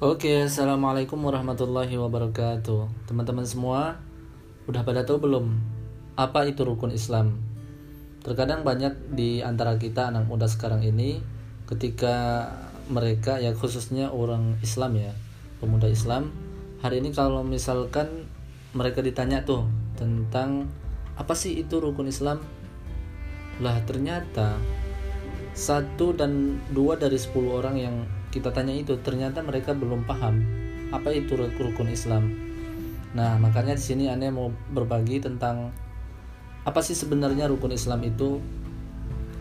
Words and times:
Oke, 0.00 0.48
assalamualaikum 0.48 1.20
warahmatullahi 1.20 1.92
wabarakatuh. 2.00 3.04
Teman-teman 3.04 3.44
semua, 3.44 4.00
udah 4.64 4.80
pada 4.80 5.04
tahu 5.04 5.28
belum 5.28 5.60
apa 6.16 6.48
itu 6.48 6.64
rukun 6.64 6.88
Islam? 6.88 7.36
Terkadang 8.24 8.64
banyak 8.64 8.96
di 9.12 9.44
antara 9.44 9.76
kita 9.76 10.08
anak 10.08 10.24
muda 10.24 10.48
sekarang 10.48 10.80
ini, 10.80 11.20
ketika 11.68 12.48
mereka 12.88 13.44
ya 13.44 13.52
khususnya 13.52 14.08
orang 14.08 14.56
Islam 14.64 14.96
ya, 14.96 15.12
pemuda 15.60 15.92
Islam, 15.92 16.32
hari 16.80 17.04
ini 17.04 17.12
kalau 17.12 17.44
misalkan 17.44 18.24
mereka 18.72 19.04
ditanya 19.04 19.44
tuh 19.44 19.68
tentang 20.00 20.72
apa 21.20 21.36
sih 21.36 21.60
itu 21.60 21.76
rukun 21.76 22.08
Islam, 22.08 22.40
lah 23.60 23.76
ternyata 23.84 24.56
satu 25.52 26.16
dan 26.16 26.56
dua 26.72 26.96
dari 26.96 27.20
sepuluh 27.20 27.60
orang 27.60 27.76
yang 27.76 27.96
kita 28.30 28.54
tanya 28.54 28.74
itu 28.74 28.94
ternyata 29.02 29.42
mereka 29.42 29.74
belum 29.74 30.06
paham 30.06 30.42
apa 30.90 31.14
itu 31.14 31.38
rukun 31.38 31.90
Islam. 31.90 32.34
Nah, 33.14 33.38
makanya 33.38 33.74
di 33.74 33.82
sini 33.82 34.04
aneh 34.10 34.30
mau 34.30 34.50
berbagi 34.70 35.22
tentang 35.22 35.70
apa 36.62 36.80
sih 36.82 36.94
sebenarnya 36.94 37.50
rukun 37.50 37.74
Islam 37.74 38.02
itu. 38.06 38.38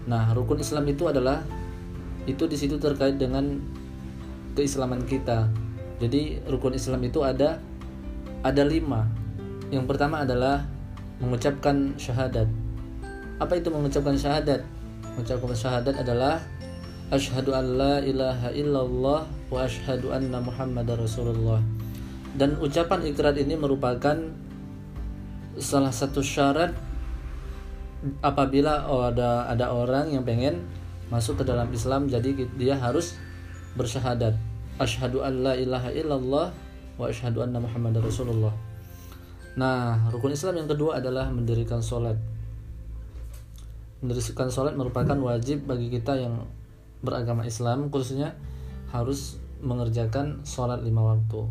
Nah, 0.09 0.34
rukun 0.34 0.62
Islam 0.62 0.85
itu 0.89 1.05
adalah 1.09 1.45
itu 2.25 2.45
di 2.45 2.57
situ 2.57 2.77
terkait 2.77 3.17
dengan 3.17 3.62
keislaman 4.53 5.05
kita. 5.05 5.49
Jadi 6.01 6.41
rukun 6.49 6.73
Islam 6.77 7.01
itu 7.05 7.21
ada 7.26 7.62
ada 8.41 8.63
lima. 8.65 9.05
Yang 9.70 9.85
pertama 9.85 10.26
adalah 10.26 10.65
mengucapkan 11.21 11.93
syahadat. 11.99 12.48
Apa 13.37 13.59
itu 13.59 13.70
mengucapkan 13.70 14.17
syahadat? 14.17 14.65
Mengucapkan 15.13 15.53
syahadat 15.53 15.95
adalah 15.99 16.41
Ashhadu 17.09 17.58
an 17.58 17.73
la 17.73 17.98
ilaha 18.05 18.54
illallah 18.54 19.26
wa 19.26 19.57
ashhadu 19.65 20.13
anna 20.13 20.38
muhammadar 20.38 20.93
rasulullah. 20.93 21.57
Dan 22.38 22.62
ucapan 22.62 23.02
ikrar 23.10 23.34
ini 23.34 23.57
merupakan 23.57 24.13
salah 25.57 25.90
satu 25.90 26.21
syarat 26.21 26.70
apabila 28.21 28.85
ada 29.10 29.49
ada 29.49 29.74
orang 29.74 30.13
yang 30.13 30.21
pengen 30.21 30.62
masuk 31.10 31.41
ke 31.41 31.43
dalam 31.49 31.65
Islam 31.74 32.05
jadi 32.05 32.46
dia 32.54 32.77
harus 32.77 33.18
bersyahadat. 33.74 34.37
Asyhadu 34.77 35.26
an 35.26 35.41
la 35.41 35.57
ilaha 35.57 35.90
illallah 35.90 36.54
wa 36.93 37.05
asyhadu 37.10 37.41
anna 37.41 37.57
muhammadar 37.57 38.05
rasulullah. 38.05 38.54
Nah 39.57 39.98
rukun 40.13 40.37
Islam 40.37 40.62
yang 40.62 40.70
kedua 40.70 41.02
adalah 41.02 41.26
mendirikan 41.34 41.82
sholat. 41.82 42.21
Mendirikan 44.05 44.54
sholat 44.54 44.77
merupakan 44.77 45.18
wajib 45.18 45.65
bagi 45.65 45.90
kita 45.90 46.13
yang 46.13 46.46
beragama 47.00 47.48
Islam 47.48 47.88
khususnya 47.88 48.36
harus 48.92 49.40
mengerjakan 49.60 50.44
sholat 50.48 50.82
lima 50.84 51.16
waktu. 51.16 51.48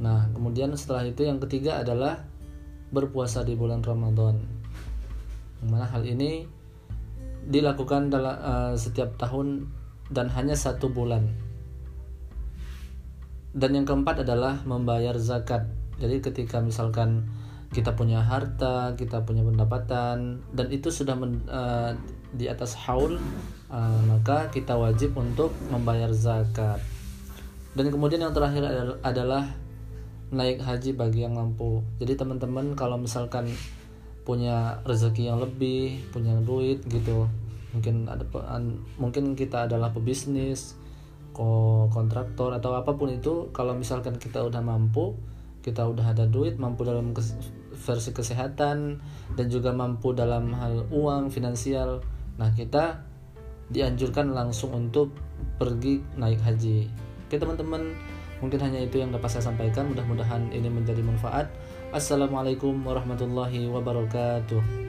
Nah, 0.00 0.28
kemudian 0.34 0.74
setelah 0.74 1.06
itu 1.06 1.24
yang 1.24 1.38
ketiga 1.40 1.80
adalah 1.80 2.26
berpuasa 2.90 3.42
di 3.42 3.54
bulan 3.54 3.80
Ramadan. 3.80 4.38
Mana 5.64 5.88
hal 5.88 6.04
ini 6.04 6.44
dilakukan 7.48 8.12
dalam 8.12 8.36
uh, 8.40 8.74
setiap 8.76 9.16
tahun 9.16 9.68
dan 10.12 10.28
hanya 10.32 10.56
satu 10.56 10.92
bulan. 10.92 11.32
Dan 13.54 13.70
yang 13.78 13.86
keempat 13.86 14.26
adalah 14.26 14.60
membayar 14.66 15.14
zakat. 15.16 15.70
Jadi 16.02 16.18
ketika 16.20 16.58
misalkan 16.58 17.30
kita 17.70 17.94
punya 17.94 18.22
harta, 18.22 18.98
kita 18.98 19.22
punya 19.22 19.46
pendapatan, 19.46 20.42
dan 20.54 20.66
itu 20.70 20.90
sudah 20.90 21.14
men, 21.14 21.42
uh, 21.50 21.94
di 22.34 22.50
atas 22.50 22.74
haul 22.74 23.16
uh, 23.70 24.00
maka 24.06 24.50
kita 24.50 24.74
wajib 24.74 25.14
untuk 25.16 25.54
membayar 25.70 26.10
zakat. 26.10 26.82
Dan 27.74 27.90
kemudian 27.90 28.22
yang 28.22 28.34
terakhir 28.34 28.62
adalah 29.02 29.50
naik 30.30 30.62
haji 30.62 30.94
bagi 30.94 31.26
yang 31.26 31.34
mampu. 31.34 31.82
Jadi 31.98 32.14
teman-teman 32.14 32.78
kalau 32.78 32.98
misalkan 32.98 33.50
punya 34.24 34.80
rezeki 34.88 35.28
yang 35.28 35.38
lebih 35.38 36.00
punya 36.08 36.32
duit 36.40 36.80
gitu 36.88 37.28
mungkin 37.76 38.08
ada 38.08 38.24
mungkin 38.96 39.36
kita 39.36 39.68
adalah 39.68 39.92
pebisnis 39.92 40.80
kontraktor 41.92 42.56
atau 42.56 42.72
apa 42.72 42.96
pun 42.96 43.12
itu 43.12 43.52
kalau 43.52 43.76
misalkan 43.76 44.16
kita 44.16 44.40
udah 44.40 44.64
mampu 44.64 45.12
kita 45.60 45.84
udah 45.84 46.14
ada 46.14 46.24
duit 46.24 46.56
mampu 46.56 46.86
dalam 46.86 47.12
versi 47.74 48.10
kesehatan 48.14 49.02
dan 49.34 49.46
juga 49.50 49.74
mampu 49.74 50.14
dalam 50.16 50.54
hal 50.54 50.86
uang 50.88 51.28
finansial 51.34 52.00
Nah, 52.34 52.50
kita 52.52 53.00
dianjurkan 53.70 54.34
langsung 54.34 54.74
untuk 54.74 55.14
pergi 55.56 56.02
naik 56.18 56.42
haji. 56.42 56.90
Oke, 57.26 57.38
teman-teman, 57.38 57.94
mungkin 58.42 58.60
hanya 58.60 58.82
itu 58.82 59.00
yang 59.00 59.14
dapat 59.14 59.30
saya 59.38 59.48
sampaikan. 59.48 59.88
Mudah-mudahan 59.94 60.50
ini 60.50 60.68
menjadi 60.68 61.00
manfaat. 61.00 61.48
Assalamualaikum 61.94 62.74
warahmatullahi 62.82 63.70
wabarakatuh. 63.70 64.83